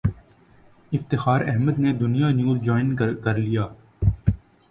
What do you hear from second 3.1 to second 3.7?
کر لیا